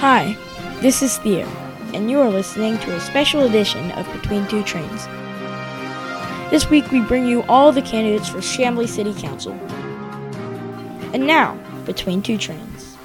[0.00, 0.38] Hi,
[0.80, 1.44] this is Theo,
[1.92, 5.06] and you are listening to a special edition of Between Two Trains.
[6.52, 9.54] This week we bring you all the candidates for Chamblee City Council.
[11.12, 12.96] And now, Between Two Trains.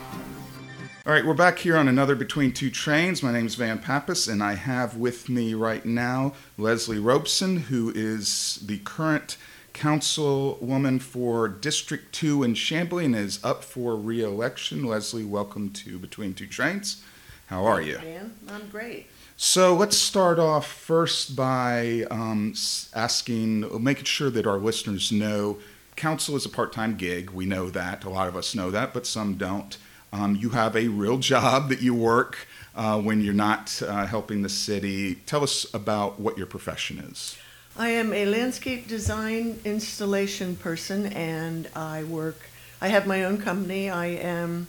[1.08, 3.24] All right, we're back here on another Between Two Trains.
[3.24, 7.92] My name is Van Pappas, and I have with me right now Leslie Robeson, who
[7.96, 9.36] is the current
[9.74, 14.84] councilwoman for District 2 in Champlain is up for re-election.
[14.84, 17.04] Leslie, welcome to Between Two Trains.
[17.48, 17.98] How are you?
[17.98, 19.08] Dan, I'm great.
[19.36, 22.54] So let's start off first by um,
[22.94, 25.58] asking, making sure that our listeners know
[25.96, 27.32] council is a part time gig.
[27.32, 28.04] We know that.
[28.04, 29.78] A lot of us know that, but some don't.
[30.12, 34.44] Um, you have a real job that you work uh, when you're not uh, helping
[34.44, 35.16] the city.
[35.16, 37.38] Tell us about what your profession is.
[37.78, 42.38] I am a landscape design installation person and I work,
[42.82, 43.90] I have my own company.
[43.90, 44.68] I am,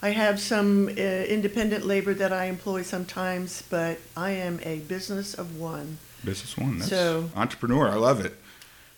[0.00, 5.34] I have some uh, independent labor that I employ sometimes, but I am a business
[5.34, 5.98] of one.
[6.24, 6.78] Business one.
[6.78, 7.88] That's So- entrepreneur.
[7.88, 8.36] I love it.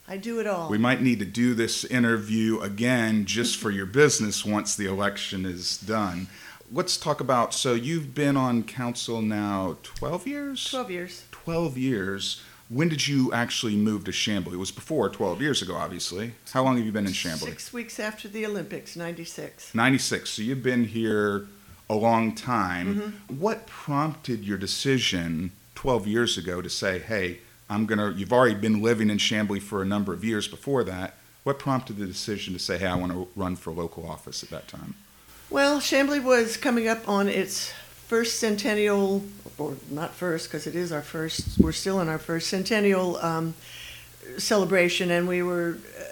[0.06, 0.68] I do it all.
[0.68, 5.46] We might need to do this interview again just for your business once the election
[5.46, 6.26] is done.
[6.70, 10.64] Let's talk about so you've been on council now 12 years?
[10.70, 11.24] 12 years.
[11.30, 12.42] 12 years.
[12.72, 14.54] When did you actually move to Chamblee?
[14.54, 16.32] It was before 12 years ago, obviously.
[16.52, 17.50] How long have you been in Chamblee?
[17.50, 19.74] Six weeks after the Olympics, 96.
[19.74, 20.30] 96.
[20.30, 21.48] So you've been here
[21.90, 22.94] a long time.
[22.96, 23.38] Mm-hmm.
[23.38, 28.54] What prompted your decision 12 years ago to say, hey, I'm going to, you've already
[28.54, 31.16] been living in Chamblee for a number of years before that.
[31.44, 34.48] What prompted the decision to say, hey, I want to run for local office at
[34.48, 34.94] that time?
[35.50, 37.74] Well, Chamblee was coming up on its
[38.12, 39.22] first centennial,
[39.56, 43.54] or not first, because it is our first, we're still in our first centennial um,
[44.36, 46.04] celebration, and we were, uh,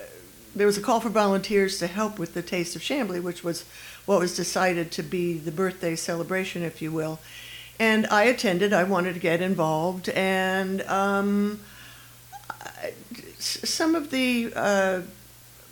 [0.57, 3.67] there was a call for volunteers to help with the Taste of Chamblee, which was
[4.07, 7.19] what was decided to be the birthday celebration, if you will.
[7.79, 11.61] And I attended, I wanted to get involved, and um,
[12.49, 12.95] I-
[13.39, 15.03] some of the uh,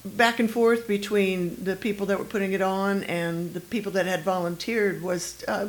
[0.04, 4.04] back and forth between the people that were putting it on and the people that
[4.04, 5.68] had volunteered was uh,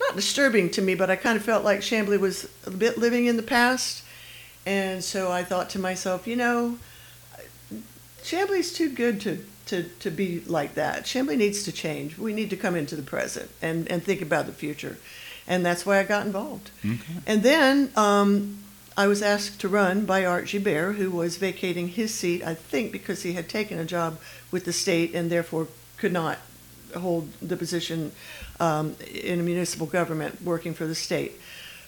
[0.00, 3.26] not disturbing to me, but I kind of felt like Chamblee was a bit living
[3.26, 4.02] in the past.
[4.66, 6.78] And so I thought to myself, you know,
[8.22, 11.04] Chamblee's too good to, to, to be like that.
[11.04, 12.18] Chamblee needs to change.
[12.18, 14.98] We need to come into the present and, and think about the future.
[15.46, 16.70] And that's why I got involved.
[16.84, 17.14] Okay.
[17.26, 18.58] And then um,
[18.96, 22.92] I was asked to run by Art Gibert, who was vacating his seat, I think,
[22.92, 26.38] because he had taken a job with the state and therefore could not
[26.94, 28.12] hold the position
[28.58, 31.32] um, in a municipal government working for the state.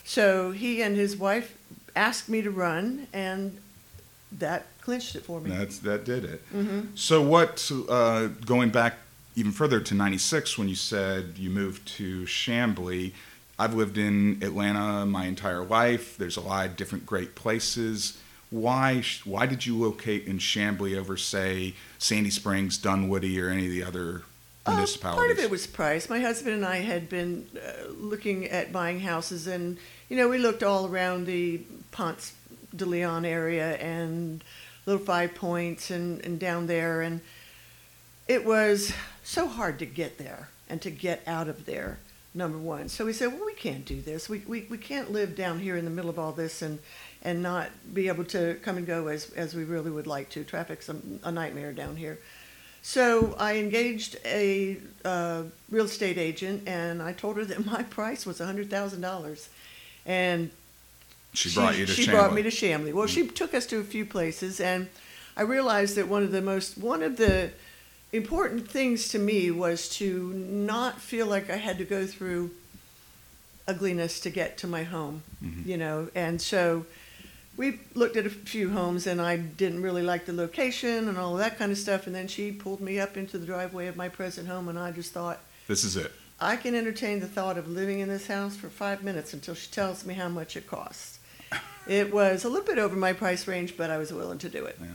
[0.05, 1.57] So he and his wife
[1.95, 3.59] asked me to run, and
[4.39, 5.51] that clinched it for me.
[5.51, 6.43] That's, that did it.
[6.53, 6.95] Mm-hmm.
[6.95, 8.95] So, what, uh, going back
[9.37, 13.13] even further to 96, when you said you moved to Chamblee,
[13.59, 16.17] I've lived in Atlanta my entire life.
[16.17, 18.19] There's a lot of different great places.
[18.51, 23.73] Why, why did you locate in Chamblee over, say, Sandy Springs, Dunwoody, or any of
[23.73, 24.23] the other
[24.65, 24.87] Uh.
[25.01, 26.09] Part of it was price.
[26.09, 29.77] My husband and I had been uh, looking at buying houses, and
[30.09, 32.33] you know, we looked all around the Ponce
[32.75, 34.45] de Leon area and
[34.87, 37.21] Little Five Points and, and down there, and
[38.29, 38.93] it was
[39.25, 41.99] so hard to get there and to get out of there.
[42.35, 44.27] Number one, so we said, well, we can't do this.
[44.27, 46.79] We, we, we can't live down here in the middle of all this and
[47.25, 50.45] and not be able to come and go as as we really would like to.
[50.45, 52.19] Traffic's a, a nightmare down here.
[52.83, 58.27] So I engaged a uh, real estate agent, and I told her that my price
[58.27, 59.49] was hundred thousand dollars,
[60.05, 60.51] and
[61.33, 62.11] she brought you to she Chamblee.
[62.11, 62.93] brought me to Chamblee.
[62.93, 64.89] Well, she took us to a few places, and
[65.37, 67.51] I realized that one of the most one of the
[68.13, 72.51] important things to me was to not feel like I had to go through
[73.67, 75.65] ugliness to get to my home, Mhm.
[75.67, 76.85] you know, and so
[77.57, 81.33] we looked at a few homes and I didn't really like the location and all
[81.35, 82.07] of that kind of stuff.
[82.07, 84.91] And then she pulled me up into the driveway of my present home and I
[84.91, 86.13] just thought, This is it.
[86.41, 89.71] I can entertain the thought of living in this house for five minutes until she
[89.71, 91.19] tells me how much it costs.
[91.89, 94.65] It was a little bit over my price range, but I was willing to do
[94.65, 94.77] it.
[94.81, 94.87] Yeah.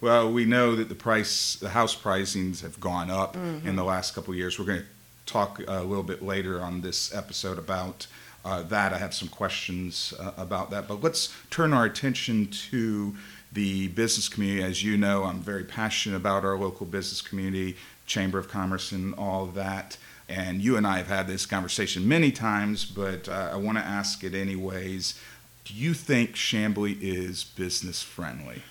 [0.00, 3.66] Well, we know that the price, the house pricings have gone up Mm-hmm.
[3.68, 4.56] in the last couple of years.
[4.56, 4.86] We're going to
[5.26, 8.06] talk a little bit later on this episode about
[8.44, 8.92] uh, that.
[8.92, 13.14] I have some questions uh, about that, but let's turn our attention to
[13.52, 14.62] the business community.
[14.62, 17.76] As you know, I'm very passionate about our local business community,
[18.06, 19.96] Chamber of Commerce, and all that.
[20.28, 23.84] And you and I have had this conversation many times, but uh, I want to
[23.84, 25.18] ask it anyways.
[25.64, 28.62] Do you think Chamblee is business friendly?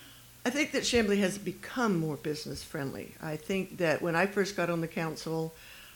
[0.46, 3.14] I think that Chamblee has become more business friendly.
[3.22, 5.54] I think that when I first got on the council,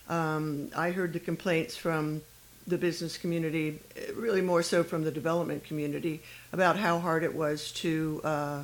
[0.10, 2.22] um, I heard the complaints from
[2.68, 3.80] the business community,
[4.16, 6.22] really more so from the development community,
[6.54, 8.64] about how hard it was to uh,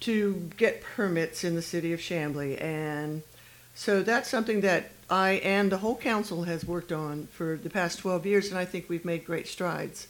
[0.00, 3.22] to get permits in the city of Chamblee, and
[3.74, 7.98] so that's something that I and the whole council has worked on for the past
[7.98, 10.08] 12 years, and I think we've made great strides.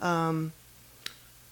[0.00, 0.52] Um,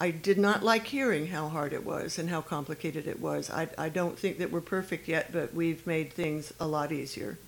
[0.00, 3.50] I did not like hearing how hard it was and how complicated it was.
[3.50, 7.38] I, I don't think that we're perfect yet, but we've made things a lot easier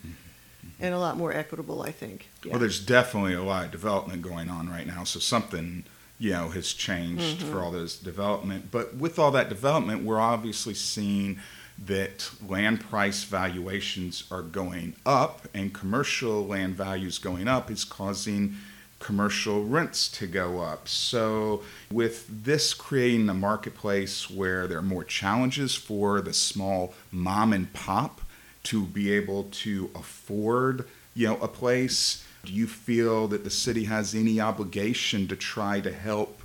[0.82, 2.28] and a lot more equitable, I think.
[2.44, 2.50] Yeah.
[2.52, 5.84] Well, there's definitely a lot of development going on right now, so something
[6.18, 7.50] you know has changed Mm-hmm.
[7.52, 8.70] for all this development.
[8.70, 11.38] But with all that development, we're obviously seeing
[11.86, 18.56] that land price valuations are going up, and commercial land values going up is causing
[18.98, 20.86] commercial rents to go up.
[20.86, 27.52] So, with this creating a marketplace where there are more challenges for the small mom
[27.52, 28.20] and pop
[28.64, 33.84] to be able to afford, you know, a place, do you feel that the city
[33.84, 36.42] has any obligation to try to help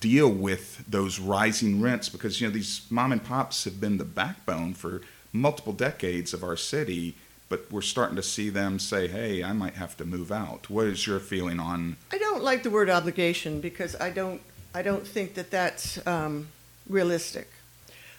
[0.00, 2.08] deal with those rising rents?
[2.08, 5.02] Because you know these mom and pops have been the backbone for
[5.32, 7.14] multiple decades of our city
[7.50, 10.70] but we're starting to see them say hey i might have to move out.
[10.70, 14.40] What is your feeling on I don't like the word obligation because I don't
[14.74, 16.48] I don't think that that's um,
[16.88, 17.50] realistic.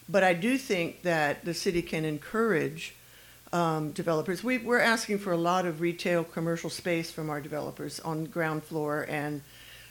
[0.08, 2.96] But I do think that the city can encourage
[3.52, 4.44] um, developers.
[4.44, 8.64] We, we're asking for a lot of retail commercial space from our developers on ground
[8.64, 9.42] floor, and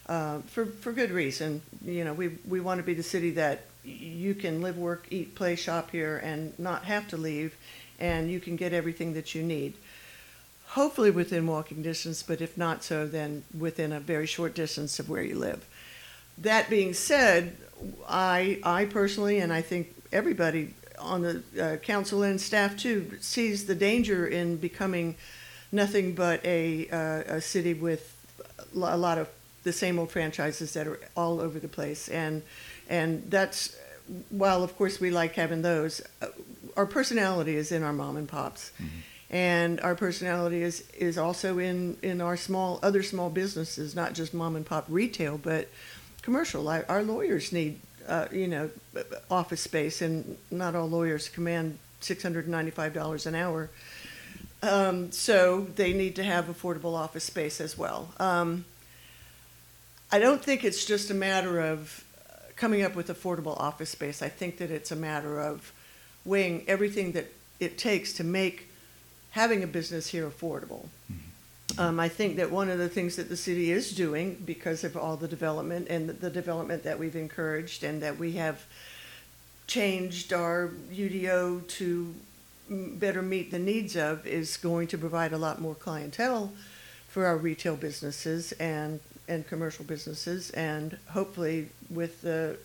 [0.06, 1.62] uh, for for good reason.
[1.84, 5.34] You know, we we want to be the city that you can live, work, eat,
[5.34, 7.56] play, shop here, and not have to leave,
[7.98, 9.74] and you can get everything that you need
[10.68, 15.08] hopefully within walking distance, but if not so, then within a very short distance of
[15.08, 15.66] where you live.
[16.36, 17.56] That being said,
[18.08, 23.66] I, I personally, and I think everybody on the uh, council and staff too, sees
[23.66, 25.16] the danger in becoming
[25.72, 28.14] nothing but a, uh, a city with
[28.74, 29.28] a lot of
[29.64, 32.08] the same old franchises that are all over the place.
[32.08, 32.42] And,
[32.88, 33.76] and that's,
[34.30, 36.28] while of course we like having those, uh,
[36.76, 38.72] our personality is in our mom and pops.
[39.30, 44.32] And our personality is is also in in our small other small businesses not just
[44.32, 45.68] mom and pop retail but
[46.22, 46.66] commercial.
[46.66, 48.70] Our lawyers need uh, you know
[49.30, 53.70] office space and not all lawyers command $695 an hour.
[54.62, 58.08] Um, so they need to have affordable office space as well.
[58.18, 58.64] Um,
[60.10, 62.02] i don't think it's just a matter of
[62.56, 64.22] coming up with affordable office space.
[64.22, 65.72] I think that it's a matter of
[66.24, 67.26] weighing everything that
[67.60, 68.68] it takes to make
[69.30, 70.86] having a business here affordable.
[71.76, 74.96] Um, I think that one of the things that the city is doing because of
[74.96, 78.64] all the development and the, development that we've encouraged and that we have
[79.66, 82.14] changed our UDO to
[82.70, 86.52] better meet the needs of is going to provide a lot more clientele
[87.08, 90.50] for our retail businesses and, and commercial businesses.
[90.50, 92.56] And hopefully with the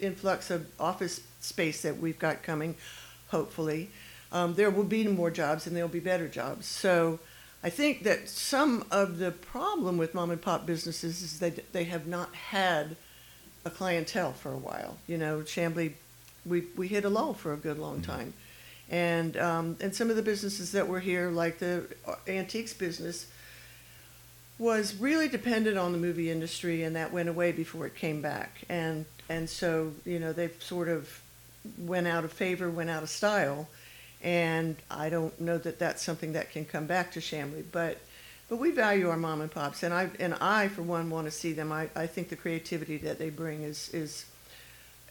[0.00, 2.74] influx of office space that we've got coming,
[3.28, 3.88] hopefully,
[4.32, 6.66] um, there will be more jobs and there'll be better jobs.
[6.66, 7.18] So
[7.62, 11.84] I think that some of the problem with mom and pop businesses is that they
[11.84, 12.96] have not had
[13.64, 14.98] a clientele for a while.
[15.06, 15.94] You know, Chamblee,
[16.44, 18.34] we, we hit a lull for a good long time.
[18.88, 21.86] And, um, and some of the businesses that were here, like the
[22.28, 23.26] antiques business,
[24.58, 28.62] was really dependent on the movie industry, and that went away before it came back.
[28.68, 31.20] And and so you know they've sort of
[31.78, 33.68] went out of favor, went out of style,
[34.26, 37.64] and I don't know that that's something that can come back to Chamblee.
[37.70, 37.98] But
[38.48, 41.30] but we value our mom and pops, and I and I for one want to
[41.30, 41.72] see them.
[41.72, 44.26] I, I think the creativity that they bring is is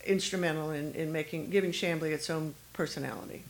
[0.05, 3.43] instrumental in, in making giving Chamblee its own personality.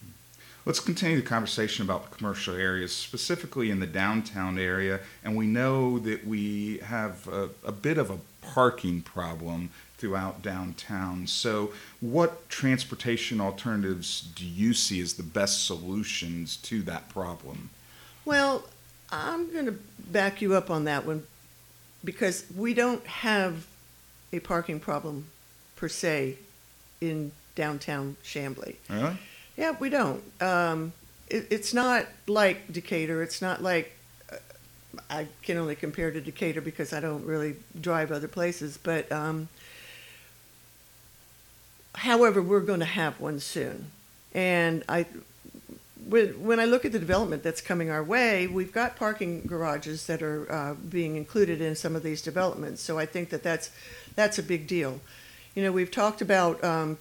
[0.66, 5.00] Let's continue the conversation about the commercial areas, specifically in the downtown area.
[5.24, 11.28] And we know that we have a, a bit of a parking problem throughout downtown.
[11.28, 11.72] So,
[12.02, 17.70] what transportation alternatives do you see as the best solutions to that problem?
[18.26, 18.66] Well,
[19.12, 21.24] I'm going to back you up on that one
[22.04, 23.66] because we don't have
[24.34, 25.26] a parking problem
[25.76, 26.38] per se
[27.02, 28.76] in downtown Chamblee.
[28.90, 29.18] Really?
[29.58, 30.22] Yeah, we don't.
[30.42, 30.94] Um,
[31.30, 33.24] it, it's not like Decatur.
[33.24, 33.98] It's not like
[34.32, 34.38] uh,
[35.10, 38.78] I can only compare to Decatur because I don't really drive other places.
[38.82, 39.48] But um,
[41.96, 43.92] however, we're going to have one soon,
[44.34, 45.06] and I.
[46.08, 50.22] When, I look at the development that's coming our way, we've got parking garages that
[50.22, 52.84] are uh, being included in some of these developments.
[52.84, 53.72] So I think that that's
[54.14, 55.02] that's a big deal.
[55.56, 57.00] You know, we've talked about um,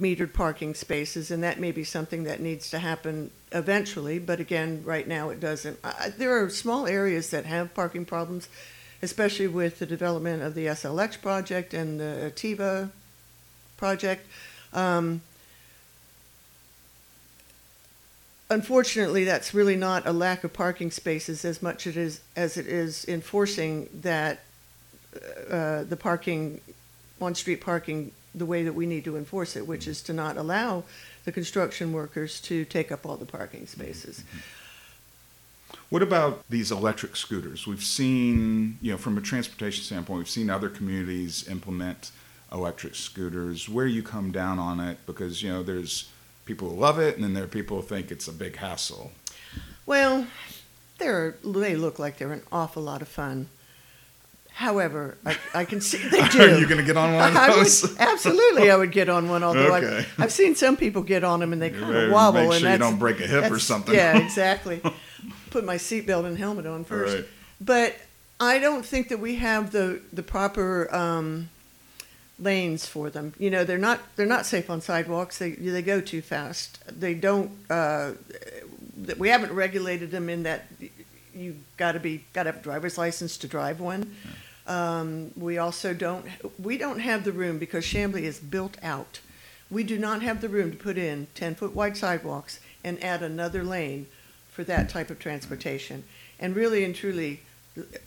[0.00, 4.18] metered parking spaces, and that may be something that needs to happen eventually.
[4.18, 5.78] But again, right now it doesn't.
[5.84, 8.48] I, there are small areas that have parking problems,
[9.02, 12.90] especially with the development of the SLX project and the Ativa
[13.80, 14.26] project.
[14.72, 15.22] Um,
[18.48, 22.66] unfortunately, that's really not a lack of parking spaces as much it is, as it
[22.66, 24.40] is enforcing that
[25.50, 26.60] uh, the parking,
[27.20, 30.84] on-street parking, the way that we need to enforce it, which is to not allow
[31.24, 34.22] the construction workers to take up all the parking spaces.
[35.88, 37.66] What about these electric scooters?
[37.66, 42.12] We've seen, you know, from a transportation standpoint, we've seen other communities implement
[42.52, 43.68] electric scooters.
[43.68, 46.08] Where you come down on it, because you know, there's
[46.44, 49.12] people who love it, and then there are people who think it's a big hassle.
[49.86, 50.26] Well,
[50.98, 53.48] they're, they look like they're an awful lot of fun.
[54.52, 56.40] However, I, I can see they do.
[56.42, 59.28] Are you going to get on one of I would, absolutely, I would get on
[59.28, 59.42] one.
[59.42, 59.98] Although Okay.
[59.98, 62.60] I've, I've seen some people get on them and they kind of wobble, make and
[62.60, 63.94] sure you don't break a hip or something.
[63.94, 64.82] Yeah, exactly.
[65.50, 67.16] Put my seatbelt and helmet on first.
[67.16, 67.26] Right.
[67.60, 67.96] But
[68.38, 71.48] I don't think that we have the the proper um,
[72.40, 73.34] lanes for them.
[73.38, 75.38] You know, they're not they're not safe on sidewalks.
[75.38, 76.78] They they go too fast.
[76.86, 77.50] They don't.
[77.68, 78.12] Uh,
[79.18, 80.66] we haven't regulated them in that
[81.34, 84.16] you got to be got to have a driver's license to drive one.
[84.66, 86.26] Um, we also don't
[86.62, 89.20] we don't have the room because Chamblee is built out.
[89.70, 93.22] We do not have the room to put in ten foot wide sidewalks and add
[93.22, 94.06] another lane
[94.50, 96.04] for that type of transportation.
[96.38, 97.40] And really and truly,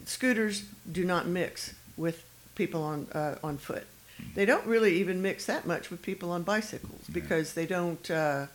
[0.05, 2.25] scooters do not mix with
[2.55, 3.85] people on uh, on foot.
[4.35, 8.09] They don't really even mix that much with people on bicycles because they don't.
[8.11, 8.47] Uh,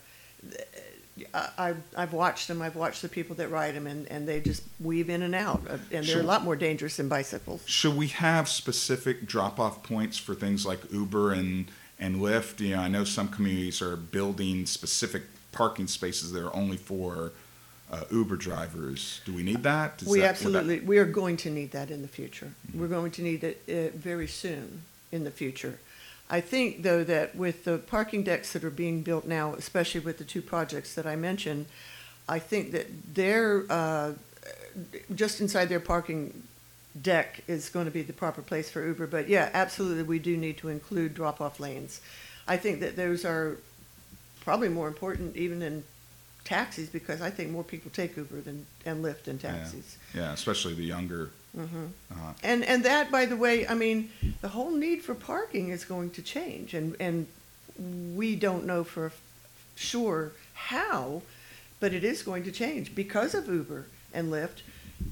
[1.35, 2.63] I, I've- I've watched them.
[2.63, 5.63] I've watched the people that ride them, and, and they just weave in and out.
[5.69, 6.21] uh, And they're Sure.
[6.21, 7.63] a lot more dangerous than bicycles.
[7.67, 11.67] Should we have specific drop-off points for things like Uber and
[12.01, 12.61] and Lyft?
[12.61, 17.33] You know, I know some communities are building specific parking spaces that are only for
[17.91, 19.21] uh, Uber drivers.
[19.25, 20.01] Do we need that?
[20.03, 22.53] Is we that- would that- absolutely we are going to need that in the future.
[22.73, 25.79] We're going to need it uh, very soon in the future.
[26.31, 30.19] I think though that with the parking decks that are being built now, especially with
[30.19, 31.67] the two projects that I mentioned,
[32.29, 34.13] I think that they're uh,
[35.15, 36.43] just inside their parking
[37.01, 39.07] deck is going to be the proper place for Uber.
[39.07, 42.01] But yeah, absolutely, we do need to include drop-off lanes.
[42.47, 43.57] I think that those are
[44.43, 45.85] probably more important even than
[46.45, 49.53] taxis because I think more people take Uber than and Lyft than Yeah.
[49.53, 49.97] taxis.
[50.15, 51.31] Yeah, especially the younger.
[51.59, 54.11] Hmm Uh, And and that, by the way, I mean,
[54.41, 57.27] the whole need for parking is going to change, and and
[58.17, 59.13] we don't know for
[59.77, 61.23] sure how,
[61.81, 64.63] but it is going to change because of Uber and Lyft,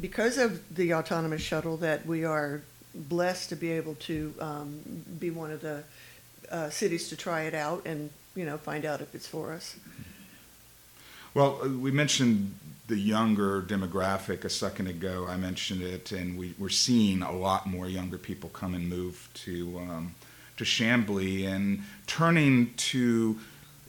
[0.00, 2.62] because of the autonomous shuttle that we are
[2.94, 4.80] blessed to be able to um,
[5.20, 5.82] be one of the
[6.50, 9.76] uh, cities to try it out and you know find out if it's for us.
[11.34, 12.54] Well, uh, we mentioned
[12.88, 15.26] the younger demographic a second ago.
[15.28, 19.28] I mentioned it, and we, we're seeing a lot more younger people come and move
[19.44, 20.14] to um,
[20.56, 23.38] to Chamblee, and turning to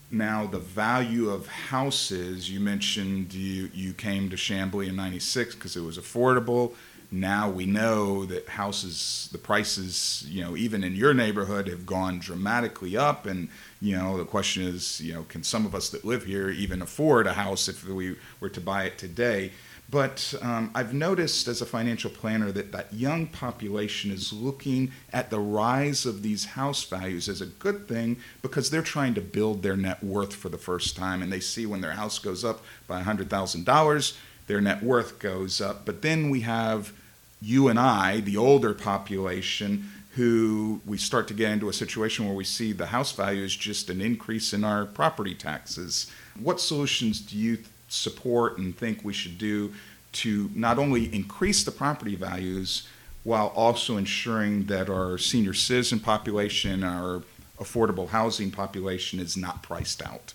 [0.09, 2.49] now the value of houses.
[2.49, 6.73] You mentioned you you came to Chamblee in '96 because it was affordable.
[7.09, 12.19] Now we know that houses, the prices, you know, even in your neighborhood, have gone
[12.19, 13.47] dramatically up, and
[13.79, 16.81] you know, the question is, you know, can some of us that live here even
[16.81, 19.51] afford a house if we were to buy it today?
[19.89, 25.29] But um, I've noticed as a financial planner that that young population is looking at
[25.29, 29.63] the rise of these house values as a good thing because they're trying to build
[29.63, 32.61] their net worth for the first time, and they see when their house goes up
[32.85, 35.85] by $100,000, their net worth goes up.
[35.85, 36.93] But then we have
[37.41, 42.33] you and I, the older population, who we start to get into a situation where
[42.33, 46.09] we see the house value is just an increase in our property taxes.
[46.39, 49.73] What solutions do you support and think we should do
[50.13, 52.87] to not only increase the property values
[53.23, 57.21] while also ensuring that our senior citizen population, our
[57.59, 60.33] affordable housing population is not priced out?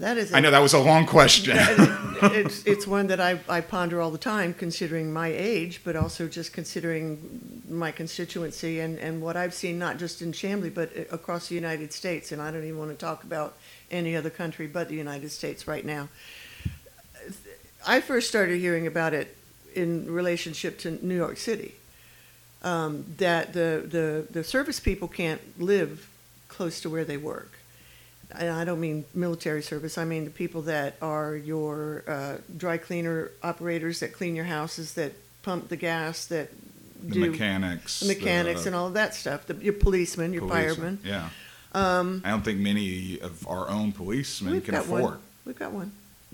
[0.00, 0.32] That is.
[0.32, 1.56] a- I know that was a long question.
[1.58, 6.26] it's it's one that I, I ponder all the time, considering my age, but also
[6.26, 11.48] just considering my constituency and, and what I've seen, not just in Chamblee, but across
[11.48, 12.32] the United States.
[12.32, 13.58] And I don't even want to talk about
[13.90, 16.08] any other country but the United States right now.
[17.86, 19.36] I first started hearing about it
[19.74, 21.74] in relationship to New York City.
[22.62, 26.08] Um, that the, the, the service people can't live
[26.48, 27.59] close to where they work
[28.38, 32.78] and I don't mean military service, I mean the people that are your uh, dry
[32.78, 36.50] cleaner operators that clean your houses, that pump the gas, that
[37.02, 38.00] the do mechanics.
[38.00, 40.98] the mechanics the and all of that stuff, the, your policemen, your police- firemen.
[41.04, 41.28] Yeah.
[41.72, 45.02] Um, I don't think many of our own policemen can afford.
[45.02, 45.18] one.
[45.46, 45.92] We've got one.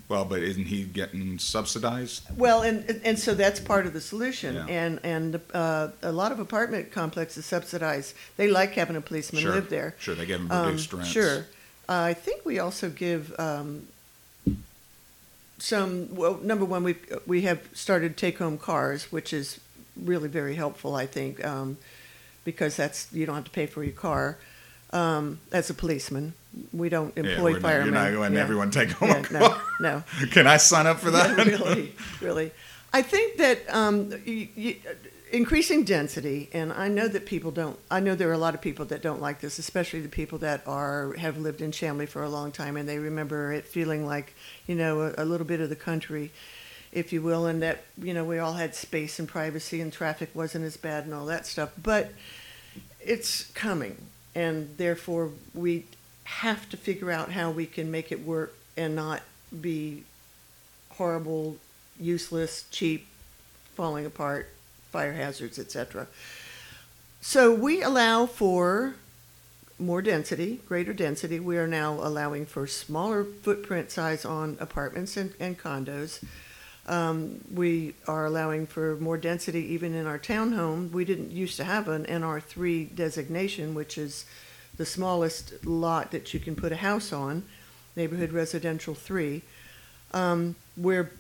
[0.09, 2.23] Well, but isn't he getting subsidized?
[2.37, 4.55] Well, and and so that's part of the solution.
[4.55, 4.67] Yeah.
[4.69, 8.15] And and uh, a lot of apartment complexes subsidize.
[8.37, 9.53] They like having a policeman Sure.
[9.55, 9.95] live there.
[9.99, 11.09] Sure, they give him Um, reduced rents.
[11.11, 11.47] Sure.
[11.89, 13.87] I think we also give um,
[15.59, 16.15] some.
[16.15, 19.61] Well, number one, we we have started take home cars, which is
[19.97, 20.95] really very helpful.
[20.95, 21.79] I think um,
[22.45, 24.39] because that's you don't have to pay for your car.
[24.93, 26.33] Um, as a policeman,
[26.73, 27.87] we don't employ not- firemen.
[27.93, 28.43] You're not letting Yeah.
[28.43, 29.63] everyone take home Yeah, a no, car.
[29.81, 30.03] no.
[30.31, 31.37] Can I sign up for that?
[31.37, 32.51] Yeah, really, really.
[32.93, 34.77] I think that um, y y
[35.33, 37.79] increasing density, and I know that people don't.
[37.91, 40.39] I know there are a lot of people that don't like this, especially the people
[40.39, 44.07] that are have lived in Chamblee for a long time, and they remember it feeling
[44.07, 44.35] like
[44.67, 46.31] you know a, a little bit of the country,
[46.93, 50.31] if you will, and that you know we all had space and privacy, and traffic
[50.35, 51.73] wasn't as bad and all that stuff.
[51.83, 52.13] But
[53.01, 53.97] it's coming,
[54.35, 55.87] and therefore we
[56.25, 59.23] have to figure out how we can make it work and not
[59.61, 60.05] be
[60.91, 61.57] horrible,
[62.01, 63.07] useless, cheap,
[63.75, 64.49] falling apart,
[64.97, 66.07] fire hazards, etc.
[67.21, 68.95] So we allow for
[69.79, 71.39] more density, greater density.
[71.39, 76.25] We are now allowing for smaller footprint size on apartments and, and condos.
[76.87, 80.91] Um, we are allowing for more density even in our townhome.
[80.93, 84.25] We didn't used to have an NR3 designation, which is
[84.79, 87.43] the smallest lot that you can put a house on,
[87.97, 89.43] neighborhood residential three.
[90.15, 91.11] Um, we're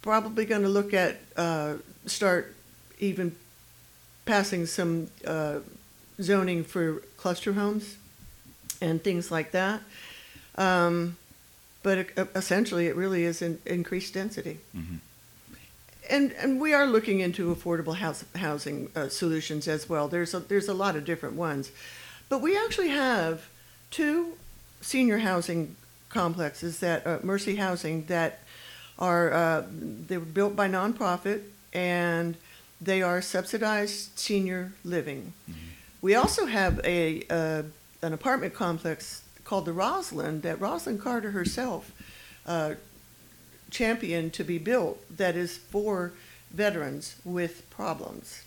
[0.00, 1.74] probably going to look at uh,
[2.06, 2.54] start
[2.98, 3.36] even
[4.24, 5.58] passing some uh,
[6.20, 7.96] zoning for cluster homes
[8.80, 9.80] and things like that.
[10.56, 11.16] Um,
[11.82, 14.58] but it, essentially, it really is in, increased density.
[14.76, 14.98] Mhm.
[16.08, 20.06] And and we are looking into affordable house, housing uh, solutions as well.
[20.08, 21.72] There's a, there's a lot of different ones,
[22.28, 23.48] but we actually have
[23.90, 24.34] two
[24.80, 25.74] senior housing
[26.08, 28.38] complexes that uh, Mercy Housing that
[28.98, 29.64] are uh,
[30.08, 32.36] they were built by nonprofit and
[32.80, 35.32] they are subsidized senior living.
[36.02, 37.62] We also have a uh,
[38.02, 41.90] an apartment complex called the Roslyn that Rosalynn Carter herself
[42.46, 42.74] uh,
[43.70, 46.12] championed to be built that is for
[46.52, 48.42] veterans with problems.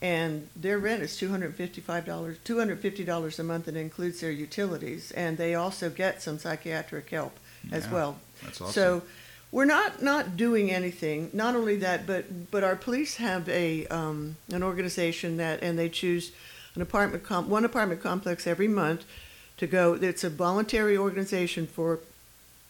[0.00, 3.76] And their rent is two hundred fifty-five dollars, two hundred fifty dollars a month, and
[3.76, 5.10] includes their utilities.
[5.12, 7.36] And they also get some psychiatric help
[7.72, 8.18] as Yeah, well.
[8.42, 8.72] that's awesome.
[8.72, 9.02] So,
[9.50, 11.30] we're not not doing anything.
[11.32, 15.88] Not only that, but but our police have a um, an organization that, and they
[15.88, 16.32] choose
[16.74, 19.04] an apartment com- one apartment complex every month
[19.56, 19.94] to go.
[19.94, 22.00] It's a voluntary organization for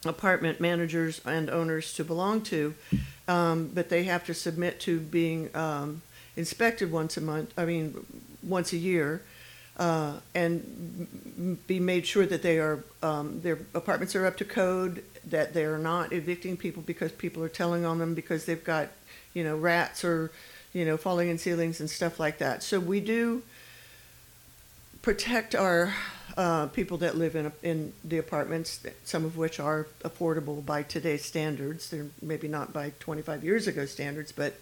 [0.05, 2.75] apartment managers and owners to belong to,
[3.27, 6.03] um, but they have to submit to being um,
[6.37, 7.53] inspected once a month.
[7.59, 8.07] I mean,
[8.43, 9.23] once a year,
[9.79, 15.05] uh, and be made sure that they are um, their apartments are up to code,
[15.25, 18.89] that they are not evicting people because people are telling on them because they've got
[19.35, 20.33] you know rats or
[20.73, 22.63] you know falling in ceilings and stuff like that.
[22.63, 23.43] So we do
[25.03, 25.95] protect our
[26.37, 31.25] uh, people that live in in the apartments, some of which are affordable by today's
[31.25, 31.91] standards.
[31.91, 34.55] They're maybe not by 25 years ago standards, but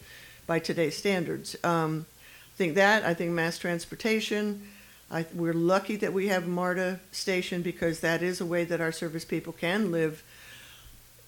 [0.47, 1.57] by today's standards.
[1.65, 2.07] Um,
[2.55, 3.05] I think that.
[3.05, 4.69] I think mass transportation.
[5.11, 8.93] I, we're lucky that we have MARTA station because that is a way that our
[8.93, 10.23] service people can live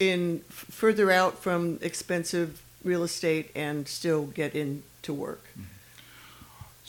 [0.01, 5.45] in further out from expensive real estate and still get into work.
[5.53, 5.63] Mm-hmm.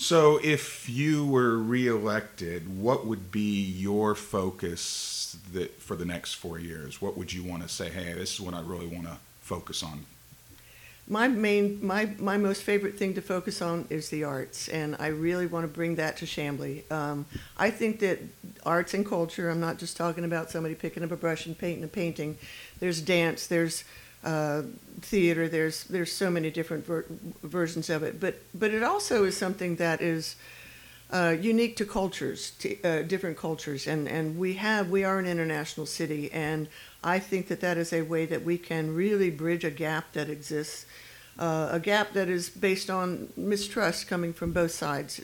[0.02, 6.58] So, if you were reelected, what would be your focus that for the next four
[6.58, 7.02] years?
[7.02, 7.90] What would you want to say?
[7.90, 10.06] Hey, this is what I really want to focus on.
[11.12, 15.08] My main, my, my most favorite thing to focus on is the arts, and I
[15.08, 16.90] really want to bring that to Chamblee.
[16.92, 17.26] Um,
[17.58, 18.20] I think that
[18.64, 21.84] arts and culture, I'm not just talking about somebody picking up a brush and painting
[21.84, 22.38] a painting.
[22.80, 23.86] There's dance, there's
[24.24, 24.62] uh,
[25.02, 27.06] theater, there's, there's so many different ver-
[27.42, 28.20] versions of it.
[28.20, 30.36] But, but it also is something that is
[31.12, 35.26] uh, unique to cultures, to, uh, different cultures, and, and we have we are an
[35.26, 36.68] international city, and
[37.04, 40.30] I think that that is a way that we can really bridge a gap that
[40.30, 40.86] exists,
[41.40, 45.22] uh, a gap that is based on mistrust coming from both sides.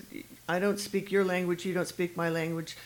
[0.49, 2.77] I don't speak your language, you don't speak my language.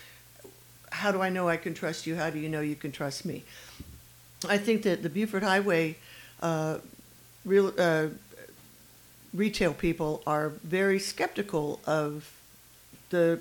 [0.92, 2.16] How do I know I can trust you?
[2.16, 3.44] How do you know you can trust me?
[4.48, 5.96] I think that the Buford Highway
[6.42, 6.78] uh,
[7.44, 8.08] real, uh,
[9.32, 12.30] retail people are very skeptical of
[13.10, 13.40] the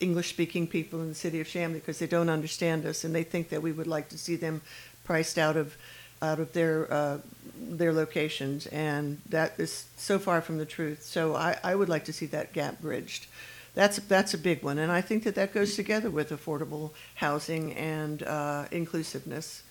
[0.00, 3.24] English speaking people in the city of Chamblee because they don't understand us and they
[3.24, 4.60] think that we would like to see them
[5.04, 5.76] priced out of
[6.20, 7.18] out of their uh,
[7.60, 11.02] their locations and that is so far from the truth.
[11.02, 13.26] So I, I would like to see that gap bridged.
[13.74, 14.78] that's, that's a big one.
[14.78, 19.62] And I think that that goes together with affordable housing and uh, inclusiveness.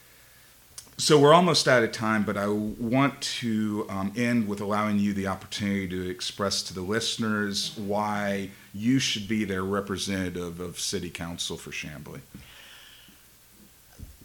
[1.00, 5.14] So we're almost out of time, but I want to um, end with allowing you
[5.14, 11.12] the opportunity to express to the listeners why you should be their representative of City
[11.12, 12.22] Council for Chamblee.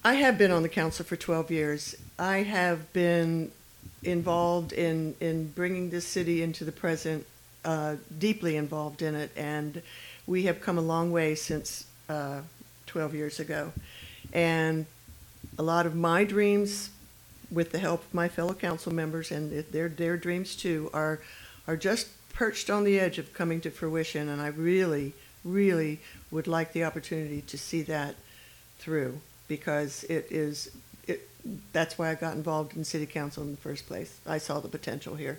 [0.02, 1.94] I have been on the council for 12 years.
[2.18, 3.52] I have been
[4.02, 7.26] involved in, in bringing this city into the present,
[7.66, 9.82] uh, deeply involved in it, and
[10.26, 12.40] we have come a long way since uh,
[12.86, 13.72] 12 years ago.
[14.32, 14.86] And
[15.58, 16.90] a lot of my dreams,
[17.50, 21.20] with the help of my fellow council members and their, their dreams too, are,
[21.68, 25.12] are just perched on the edge of coming to fruition, and I really,
[25.44, 28.14] really would like the opportunity to see that
[28.78, 30.70] through because it is
[31.06, 31.28] it
[31.72, 34.18] that's why I got involved in city council in the first place.
[34.26, 35.38] I saw the potential here.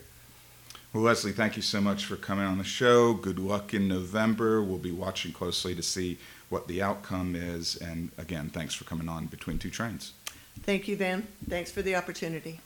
[0.93, 3.13] Well, Leslie, thank you so much for coming on the show.
[3.13, 4.61] Good luck in November.
[4.61, 6.19] We'll be watching closely to see
[6.53, 7.75] what the outcome is.
[7.75, 10.13] And again, thanks for coming on Between Two Trains.
[10.61, 11.27] Thank you, Van.
[11.49, 12.61] Thanks for the opportunity.